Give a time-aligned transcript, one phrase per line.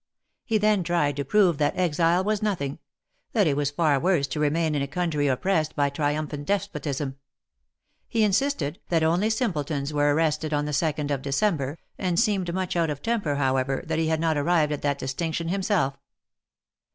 [0.45, 2.79] He then tried to prove that exile was nothing;
[3.33, 7.17] that it was far worse to remain in a country oppressed by trium phant Despotism.
[8.07, 12.75] He insisted, that only simpletons were arrested on the Second of December, and seemed much
[12.75, 15.99] out of temper, however, that he had not arrived at that distinction himself.